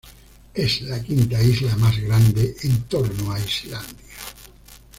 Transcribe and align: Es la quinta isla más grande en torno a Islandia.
Es 0.55 0.81
la 0.81 0.99
quinta 1.03 1.39
isla 1.43 1.75
más 1.75 1.95
grande 1.99 2.55
en 2.63 2.81
torno 2.85 3.31
a 3.31 3.39
Islandia. 3.39 3.99